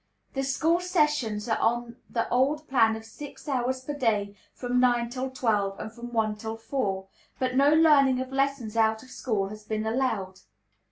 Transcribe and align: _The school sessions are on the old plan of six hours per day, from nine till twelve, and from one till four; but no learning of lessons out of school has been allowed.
_The 0.33 0.41
school 0.41 0.79
sessions 0.79 1.47
are 1.47 1.59
on 1.59 1.97
the 2.09 2.27
old 2.29 2.67
plan 2.67 2.95
of 2.95 3.05
six 3.05 3.47
hours 3.47 3.85
per 3.85 3.93
day, 3.93 4.35
from 4.51 4.79
nine 4.79 5.11
till 5.11 5.29
twelve, 5.29 5.79
and 5.79 5.93
from 5.93 6.11
one 6.11 6.35
till 6.37 6.57
four; 6.57 7.05
but 7.37 7.55
no 7.55 7.71
learning 7.71 8.19
of 8.19 8.31
lessons 8.33 8.75
out 8.75 9.03
of 9.03 9.11
school 9.11 9.49
has 9.49 9.63
been 9.63 9.85
allowed. 9.85 10.39